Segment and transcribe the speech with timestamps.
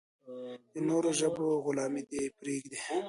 [0.73, 2.77] د نورو ژبو غلامي دې پرېږدي.